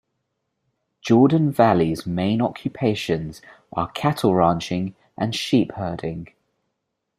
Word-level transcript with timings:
Jordan 1.03 1.51
Valley's 1.51 2.07
main 2.07 2.41
occupations 2.41 3.39
are 3.71 3.91
cattle 3.91 4.33
ranching 4.33 4.95
and 5.15 5.35
sheep 5.35 5.73
herding. 5.73 6.29